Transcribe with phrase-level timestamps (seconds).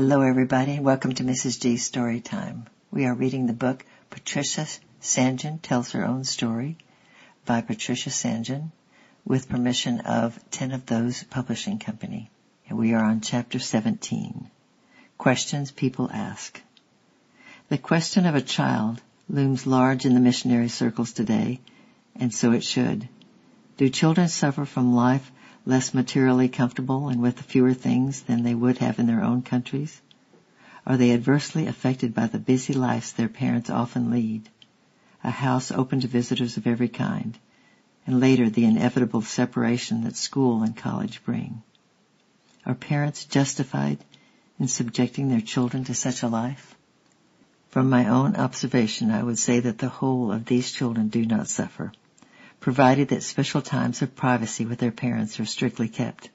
[0.00, 1.60] Hello everybody welcome to Mrs.
[1.60, 2.64] G's Story Time.
[2.90, 4.66] We are reading the book Patricia
[5.00, 5.38] St.
[5.38, 6.78] John Tells Her Own Story
[7.44, 8.46] by Patricia St.
[8.46, 8.72] John
[9.26, 12.30] with permission of Ten of Those Publishing Company.
[12.66, 14.48] And we are on chapter 17.
[15.18, 16.58] Questions people ask.
[17.68, 21.60] The question of a child looms large in the missionary circles today,
[22.16, 23.06] and so it should.
[23.76, 25.30] Do children suffer from life
[25.70, 30.00] less materially comfortable and with fewer things than they would have in their own countries?
[30.84, 34.48] Are they adversely affected by the busy lives their parents often lead?
[35.22, 37.38] A house open to visitors of every kind,
[38.04, 41.62] and later the inevitable separation that school and college bring.
[42.66, 43.98] Are parents justified
[44.58, 46.74] in subjecting their children to such a life?
[47.68, 51.46] From my own observation, I would say that the whole of these children do not
[51.46, 51.92] suffer
[52.60, 56.30] provided that special times of privacy with their parents are strictly kept.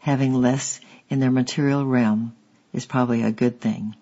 [0.00, 2.34] Having less in their material realm
[2.72, 3.94] is probably a good thing.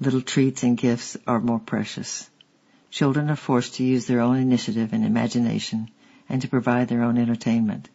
[0.00, 2.30] Little treats and gifts are more precious.
[2.90, 5.90] Children are forced to use their own initiative and imagination
[6.28, 7.88] and to provide their own entertainment.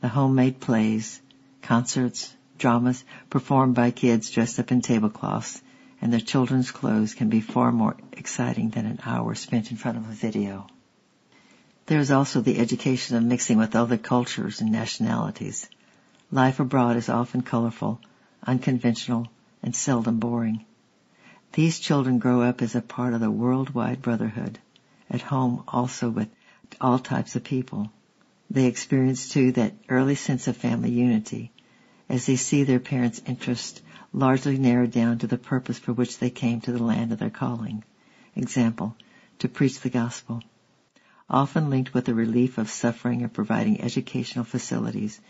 [0.00, 1.20] The homemade plays,
[1.62, 5.62] concerts, dramas performed by kids dressed up in tablecloths
[6.00, 9.98] and their children's clothes can be far more exciting than an hour spent in front
[9.98, 10.66] of a video.
[11.90, 15.68] There is also the education of mixing with other cultures and nationalities.
[16.30, 18.00] Life abroad is often colorful,
[18.44, 19.26] unconventional,
[19.60, 20.64] and seldom boring.
[21.54, 24.60] These children grow up as a part of the worldwide brotherhood,
[25.10, 26.28] at home also with
[26.80, 27.90] all types of people.
[28.48, 31.50] They experience too that early sense of family unity
[32.08, 33.82] as they see their parents' interest
[34.12, 37.30] largely narrowed down to the purpose for which they came to the land of their
[37.30, 37.82] calling.
[38.36, 38.94] Example,
[39.40, 40.40] to preach the gospel
[41.30, 45.20] often linked with the relief of suffering and providing educational facilities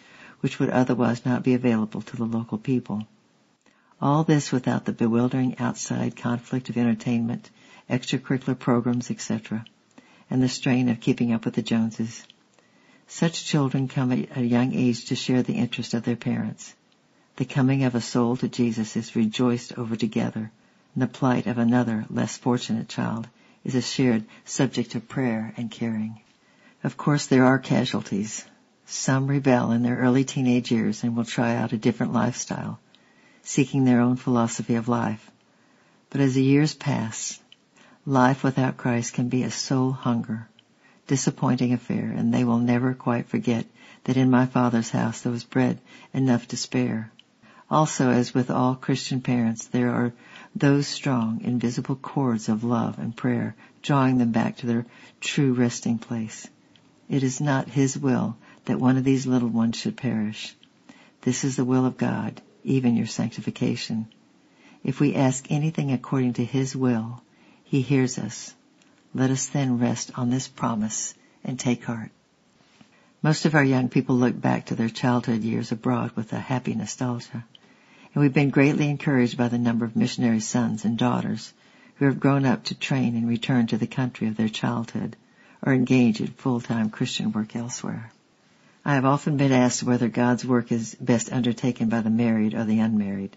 [0.40, 3.06] which would otherwise not be available to the local people.
[4.00, 7.50] All this without the bewildering outside conflict of entertainment,
[7.90, 9.64] extracurricular programs, etc.,
[10.30, 12.26] and the strain of keeping up with the Joneses.
[13.06, 16.74] Such children come at a young age to share the interest of their parents.
[17.36, 20.50] The coming of a soul to Jesus is rejoiced over together,
[20.94, 23.28] and the plight of another, less fortunate child
[23.64, 26.20] is a shared subject of prayer and caring.
[26.82, 28.44] Of course, there are casualties.
[28.86, 32.80] Some rebel in their early teenage years and will try out a different lifestyle,
[33.42, 35.30] seeking their own philosophy of life.
[36.08, 37.38] But as the years pass,
[38.06, 40.48] life without Christ can be a soul hunger,
[41.06, 43.66] disappointing affair, and they will never quite forget
[44.04, 45.78] that in my Father's house there was bread
[46.12, 47.12] enough to spare.
[47.70, 50.12] Also, as with all Christian parents, there are
[50.54, 54.86] those strong, invisible cords of love and prayer, drawing them back to their
[55.20, 56.48] true resting place.
[57.08, 60.54] It is not His will that one of these little ones should perish.
[61.22, 64.08] This is the will of God, even your sanctification.
[64.82, 67.22] If we ask anything according to His will,
[67.64, 68.54] He hears us.
[69.14, 72.10] Let us then rest on this promise and take heart.
[73.22, 76.74] Most of our young people look back to their childhood years abroad with a happy
[76.74, 77.44] nostalgia
[78.12, 81.52] and we've been greatly encouraged by the number of missionary sons and daughters
[81.96, 85.16] who have grown up to train and return to the country of their childhood
[85.62, 88.10] or engage in full-time Christian work elsewhere.
[88.84, 92.64] I have often been asked whether God's work is best undertaken by the married or
[92.64, 93.36] the unmarried.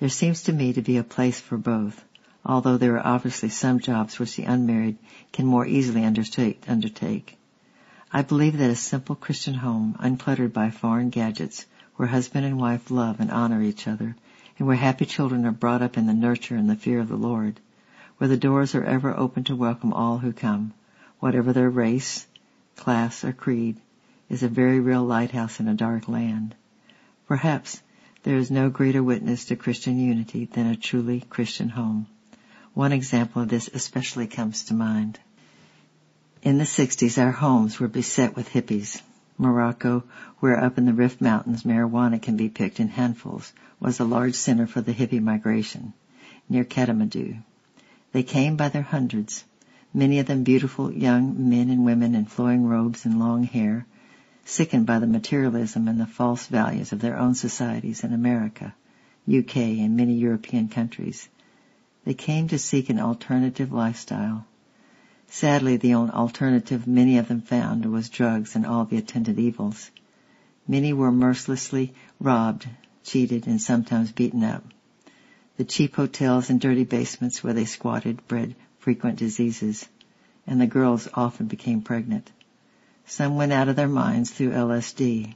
[0.00, 2.04] There seems to me to be a place for both,
[2.44, 4.98] although there are obviously some jobs which the unmarried
[5.32, 7.38] can more easily undertake.
[8.12, 11.64] I believe that a simple Christian home, uncluttered by foreign gadgets,
[11.96, 14.16] where husband and wife love and honor each other,
[14.58, 17.16] and where happy children are brought up in the nurture and the fear of the
[17.16, 17.60] Lord,
[18.18, 20.72] where the doors are ever open to welcome all who come,
[21.20, 22.26] whatever their race,
[22.76, 23.76] class, or creed,
[24.28, 26.54] is a very real lighthouse in a dark land.
[27.26, 27.82] Perhaps
[28.22, 32.06] there is no greater witness to Christian unity than a truly Christian home.
[32.72, 35.20] One example of this especially comes to mind.
[36.42, 39.00] In the 60s, our homes were beset with hippies.
[39.36, 40.04] Morocco,
[40.38, 44.34] where up in the Rift Mountains marijuana can be picked in handfuls, was a large
[44.34, 45.92] center for the hippie migration,
[46.48, 47.38] near Kathmandu.
[48.12, 49.44] They came by their hundreds,
[49.92, 53.86] many of them beautiful young men and women in flowing robes and long hair,
[54.44, 58.74] sickened by the materialism and the false values of their own societies in America,
[59.28, 61.28] UK, and many European countries.
[62.04, 64.46] They came to seek an alternative lifestyle,
[65.36, 69.90] Sadly, the only alternative many of them found was drugs and all the attendant evils.
[70.68, 72.68] Many were mercilessly robbed,
[73.02, 74.62] cheated, and sometimes beaten up.
[75.56, 79.88] The cheap hotels and dirty basements where they squatted bred frequent diseases,
[80.46, 82.30] and the girls often became pregnant.
[83.04, 85.34] Some went out of their minds through LSD.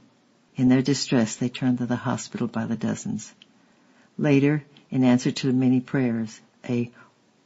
[0.55, 3.33] In their distress, they turned to the hospital by the dozens.
[4.17, 6.89] Later, in answer to many prayers, a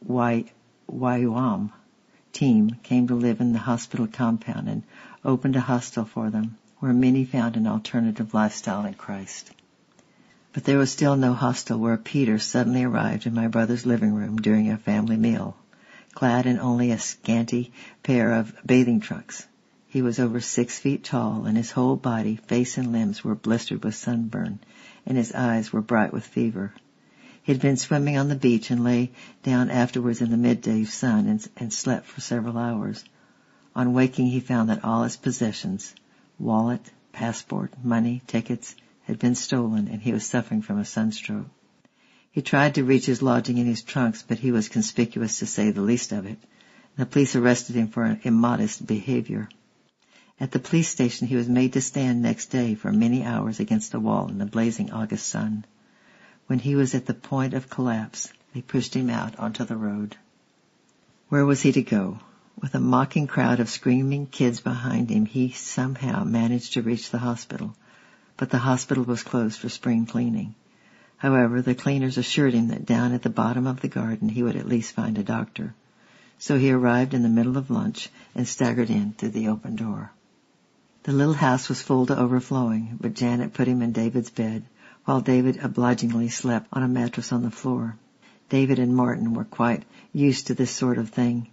[0.08, 1.72] YWAM
[2.34, 4.84] team came to live in the hospital compound and
[5.24, 9.52] opened a hostel for them, where many found an alternative lifestyle in Christ.
[10.52, 14.38] But there was still no hostel where Peter suddenly arrived in my brother's living room
[14.38, 15.56] during a family meal,
[16.14, 17.72] clad in only a scanty
[18.04, 19.48] pair of bathing trunks.
[19.88, 23.84] He was over six feet tall and his whole body, face and limbs were blistered
[23.84, 24.60] with sunburn
[25.06, 26.74] and his eyes were bright with fever.
[27.44, 29.12] He had been swimming on the beach and lay
[29.44, 33.04] down afterwards in the midday sun and, and slept for several hours.
[33.76, 35.94] On waking he found that all his possessions,
[36.40, 41.48] wallet, passport, money, tickets, had been stolen and he was suffering from a sunstroke.
[42.32, 45.70] He tried to reach his lodging in his trunks, but he was conspicuous to say
[45.70, 46.38] the least of it.
[46.96, 49.50] The police arrested him for immodest behavior.
[50.40, 53.92] At the police station he was made to stand next day for many hours against
[53.92, 55.66] the wall in the blazing August sun.
[56.54, 60.18] When he was at the point of collapse, they pushed him out onto the road.
[61.30, 62.20] Where was he to go?
[62.62, 67.18] With a mocking crowd of screaming kids behind him, he somehow managed to reach the
[67.18, 67.76] hospital,
[68.38, 70.54] but the hospital was closed for spring cleaning.
[71.18, 74.56] However, the cleaners assured him that down at the bottom of the garden he would
[74.56, 75.74] at least find a doctor.
[76.38, 80.12] So he arrived in the middle of lunch and staggered in through the open door.
[81.02, 84.66] The little house was full to overflowing, but Janet put him in David's bed
[85.06, 87.98] while David obligingly slept on a mattress on the floor.
[88.48, 89.84] David and Martin were quite
[90.14, 91.48] used to this sort of thing.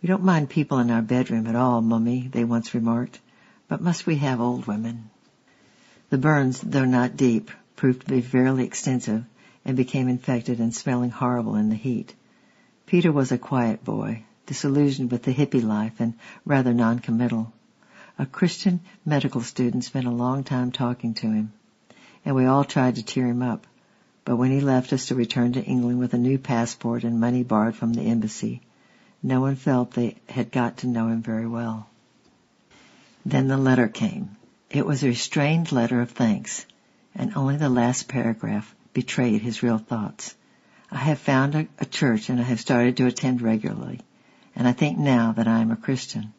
[0.00, 3.20] We don't mind people in our bedroom at all, Mummy, they once remarked,
[3.68, 5.10] but must we have old women?
[6.08, 9.24] The burns, though not deep, proved to be fairly extensive
[9.64, 12.14] and became infected and smelling horrible in the heat.
[12.86, 16.14] Peter was a quiet boy, disillusioned with the hippie life and
[16.46, 17.52] rather noncommittal.
[18.18, 21.52] A Christian medical student spent a long time talking to him
[22.26, 23.66] and we all tried to cheer him up.
[24.24, 27.44] But when he left us to return to England with a new passport and money
[27.44, 28.62] borrowed from the embassy,
[29.22, 31.88] no one felt they had got to know him very well.
[33.24, 34.36] Then the letter came.
[34.70, 36.66] It was a restrained letter of thanks,
[37.14, 40.34] and only the last paragraph betrayed his real thoughts.
[40.90, 44.00] I have found a, a church and I have started to attend regularly,
[44.56, 46.32] and I think now that I am a Christian.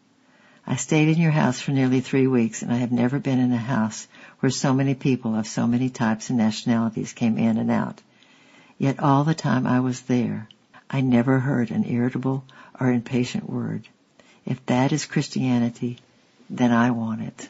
[0.70, 3.54] I stayed in your house for nearly three weeks and I have never been in
[3.54, 4.06] a house
[4.42, 8.02] where so many people of so many types and nationalities came in and out.
[8.78, 10.50] Yet all the time I was there,
[10.90, 12.44] I never heard an irritable
[12.78, 13.88] or impatient word.
[14.46, 16.00] If that is Christianity,
[16.50, 17.48] then I want it.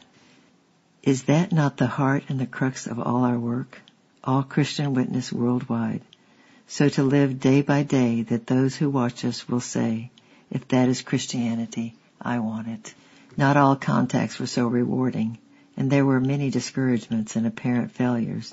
[1.02, 3.80] Is that not the heart and the crux of all our work?
[4.22, 6.02] All Christian witness worldwide.
[6.68, 10.12] So to live day by day that those who watch us will say,
[10.52, 12.94] if that is Christianity, I want it.
[13.38, 15.38] Not all contacts were so rewarding,
[15.76, 18.52] and there were many discouragements and apparent failures.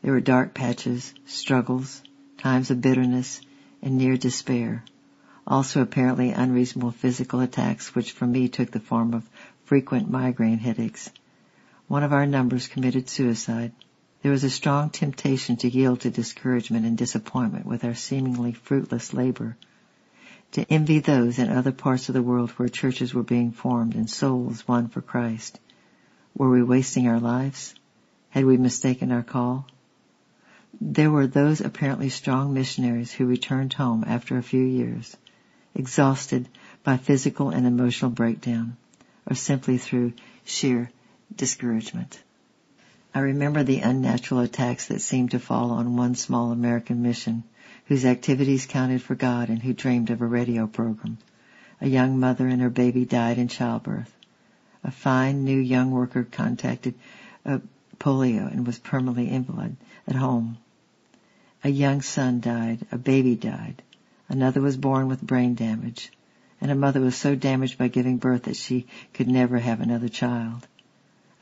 [0.00, 2.02] There were dark patches, struggles,
[2.38, 3.42] times of bitterness,
[3.82, 4.82] and near despair.
[5.46, 9.28] Also apparently unreasonable physical attacks which for me took the form of
[9.66, 11.10] frequent migraine headaches.
[11.86, 13.72] One of our numbers committed suicide.
[14.22, 19.12] There was a strong temptation to yield to discouragement and disappointment with our seemingly fruitless
[19.12, 19.58] labor
[20.54, 24.08] to envy those in other parts of the world where churches were being formed and
[24.08, 25.58] souls won for Christ.
[26.36, 27.74] Were we wasting our lives?
[28.30, 29.66] Had we mistaken our call?
[30.80, 35.16] There were those apparently strong missionaries who returned home after a few years,
[35.74, 36.48] exhausted
[36.84, 38.76] by physical and emotional breakdown,
[39.28, 40.12] or simply through
[40.44, 40.88] sheer
[41.34, 42.22] discouragement.
[43.12, 47.42] I remember the unnatural attacks that seemed to fall on one small American mission
[47.86, 51.18] whose activities counted for God and who dreamed of a radio program.
[51.80, 54.14] A young mother and her baby died in childbirth.
[54.82, 56.94] A fine new young worker contacted
[57.44, 57.58] uh,
[57.98, 59.76] polio and was permanently invalid
[60.06, 60.58] at home.
[61.62, 62.86] A young son died.
[62.92, 63.82] A baby died.
[64.28, 66.10] Another was born with brain damage.
[66.60, 70.08] And a mother was so damaged by giving birth that she could never have another
[70.08, 70.66] child.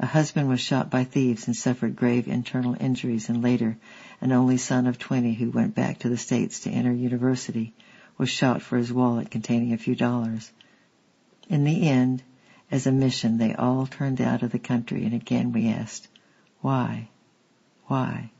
[0.02, 3.78] A husband was shot by thieves and suffered grave internal injuries and later
[4.21, 7.73] an only son of 20 who went back to the States to enter university
[8.18, 10.50] was shot for his wallet containing a few dollars.
[11.49, 12.25] In the end,
[12.68, 16.09] as a mission, they all turned out of the country and again we asked,
[16.61, 17.09] why?
[17.87, 18.32] Why?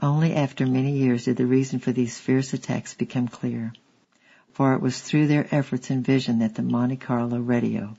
[0.00, 3.72] Only after many years did the reason for these fierce attacks become clear.
[4.52, 7.96] For it was through their efforts and vision that the Monte Carlo radio,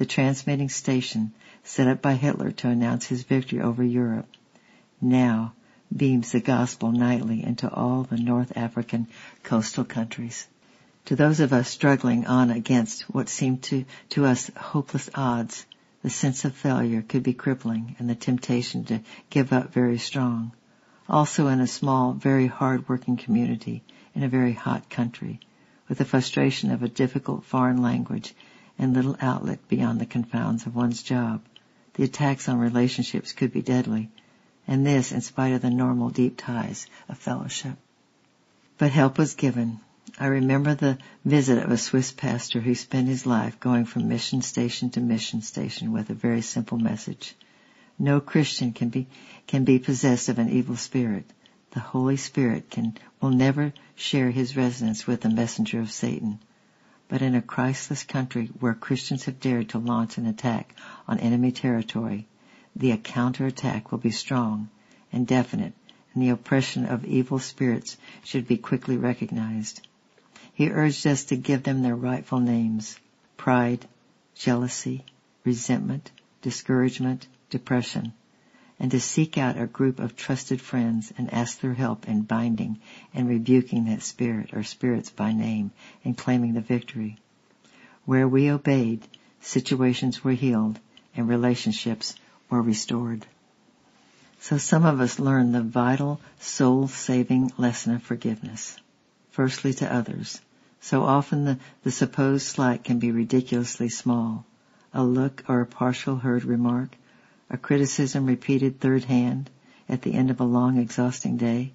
[0.00, 1.30] the transmitting station
[1.62, 4.26] set up by Hitler to announce his victory over Europe,
[4.98, 5.52] now
[5.94, 9.06] beams the gospel nightly into all the North African
[9.42, 10.48] coastal countries.
[11.04, 15.66] To those of us struggling on against what seemed to, to us hopeless odds,
[16.02, 20.52] the sense of failure could be crippling and the temptation to give up very strong.
[21.10, 23.82] also in a small, very hard-working community
[24.14, 25.40] in a very hot country,
[25.90, 28.34] with the frustration of a difficult foreign language
[28.80, 31.42] and little outlet beyond the confines of one's job.
[31.94, 34.08] The attacks on relationships could be deadly,
[34.66, 37.76] and this in spite of the normal deep ties of fellowship.
[38.78, 39.80] But help was given.
[40.18, 40.96] I remember the
[41.26, 45.42] visit of a Swiss pastor who spent his life going from mission station to mission
[45.42, 47.36] station with a very simple message.
[47.98, 49.08] No Christian can be,
[49.46, 51.26] can be possessed of an evil spirit.
[51.72, 56.38] The Holy Spirit can, will never share his residence with the messenger of Satan.
[57.10, 60.76] But in a Christless country where Christians have dared to launch an attack
[61.08, 62.28] on enemy territory,
[62.76, 64.70] the counterattack will be strong
[65.12, 65.72] and definite,
[66.14, 69.84] and the oppression of evil spirits should be quickly recognized.
[70.54, 72.96] He urged us to give them their rightful names
[73.36, 73.88] pride,
[74.36, 75.04] jealousy,
[75.42, 76.12] resentment,
[76.42, 78.12] discouragement, depression,
[78.80, 82.80] and to seek out a group of trusted friends and ask their help in binding
[83.12, 85.70] and rebuking that spirit or spirits by name
[86.02, 87.18] and claiming the victory.
[88.06, 89.06] Where we obeyed,
[89.42, 90.80] situations were healed
[91.14, 92.14] and relationships
[92.48, 93.26] were restored.
[94.40, 98.78] So some of us learn the vital soul-saving lesson of forgiveness.
[99.30, 100.40] Firstly to others.
[100.80, 104.46] So often the, the supposed slight can be ridiculously small.
[104.94, 106.96] A look or a partial heard remark,
[107.50, 109.50] a criticism repeated third hand
[109.88, 111.72] at the end of a long exhausting day.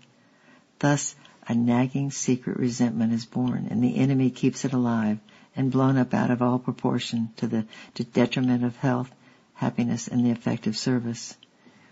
[0.79, 1.15] Thus,
[1.47, 5.19] a nagging secret resentment is born and the enemy keeps it alive
[5.55, 7.65] and blown up out of all proportion to the
[8.13, 9.13] detriment of health,
[9.53, 11.35] happiness, and the effective service.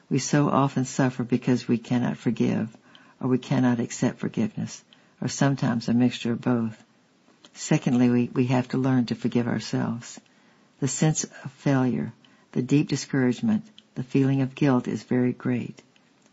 [0.09, 2.75] We so often suffer because we cannot forgive
[3.19, 4.83] or we cannot accept forgiveness
[5.21, 6.83] or sometimes a mixture of both.
[7.53, 10.19] Secondly, we, we have to learn to forgive ourselves.
[10.79, 12.11] The sense of failure,
[12.53, 15.81] the deep discouragement, the feeling of guilt is very great.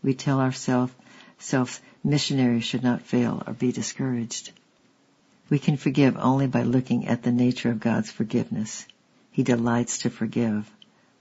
[0.03, 0.93] We tell ourselves
[1.39, 4.51] self missionaries should not fail or be discouraged.
[5.49, 8.85] We can forgive only by looking at the nature of God's forgiveness.
[9.31, 10.71] He delights to forgive.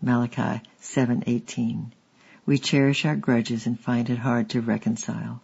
[0.02, 1.92] Malachi 7:18.
[2.44, 5.42] We cherish our grudges and find it hard to reconcile.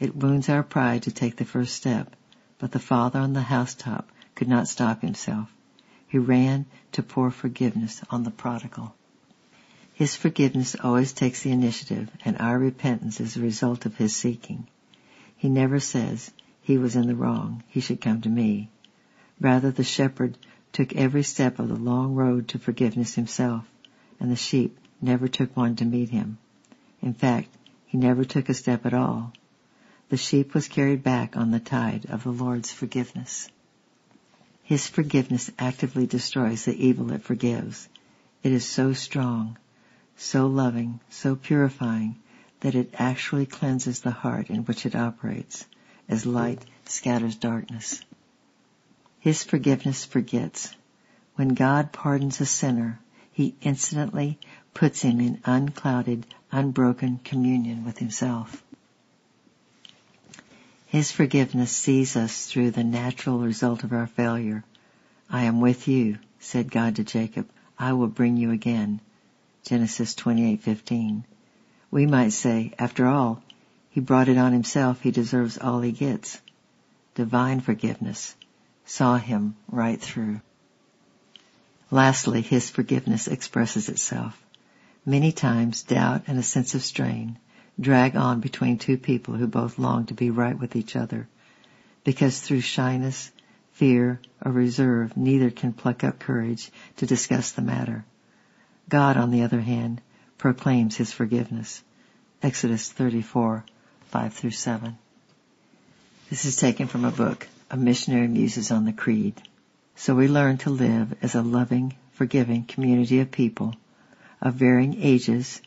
[0.00, 2.16] It wounds our pride to take the first step,
[2.58, 5.52] but the father on the housetop could not stop himself.
[6.08, 8.94] He ran to pour forgiveness on the prodigal.
[9.92, 14.66] His forgiveness always takes the initiative and our repentance is a result of his seeking.
[15.36, 18.68] He never says, he was in the wrong, he should come to me.
[19.40, 20.38] Rather the shepherd
[20.72, 23.68] took every step of the long road to forgiveness himself,
[24.20, 26.38] and the sheep never took one to meet him.
[27.00, 27.48] In fact,
[27.86, 29.32] he never took a step at all.
[30.08, 33.48] The sheep was carried back on the tide of the Lord's forgiveness.
[34.66, 37.88] His forgiveness actively destroys the evil it forgives.
[38.42, 39.58] It is so strong,
[40.16, 42.16] so loving, so purifying,
[42.60, 45.64] that it actually cleanses the heart in which it operates,
[46.08, 48.00] as light scatters darkness.
[49.20, 50.74] His forgiveness forgets.
[51.36, 52.98] When God pardons a sinner,
[53.30, 54.36] he instantly
[54.74, 58.64] puts him in unclouded, unbroken communion with himself.
[60.86, 64.64] His forgiveness sees us through the natural result of our failure.
[65.28, 67.48] I am with you, said God to Jacob.
[67.76, 69.00] I will bring you again.
[69.64, 71.24] Genesis 28:15.
[71.90, 73.42] We might say, after all,
[73.90, 76.40] he brought it on himself, he deserves all he gets.
[77.16, 78.36] Divine forgiveness
[78.84, 80.40] saw him right through.
[81.90, 84.40] Lastly, his forgiveness expresses itself.
[85.04, 87.38] Many times doubt and a sense of strain
[87.78, 91.28] drag on between two people who both long to be right with each other,
[92.04, 93.30] because through shyness,
[93.72, 98.04] fear, or reserve, neither can pluck up courage to discuss the matter.
[98.88, 100.00] God, on the other hand,
[100.38, 101.82] proclaims his forgiveness.
[102.42, 103.64] Exodus 34,
[104.06, 104.96] 5 through 7.
[106.30, 109.40] This is taken from a book, A Missionary Muses on the Creed.
[109.96, 113.74] So we learn to live as a loving, forgiving community of people
[114.40, 115.60] of varying ages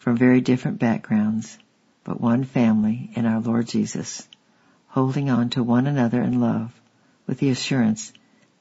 [0.00, 1.58] from very different backgrounds,
[2.04, 4.26] but one family in our Lord Jesus,
[4.88, 6.72] holding on to one another in love
[7.26, 8.12] with the assurance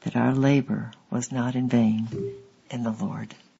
[0.01, 2.07] that our labor was not in vain
[2.69, 3.33] in the Lord.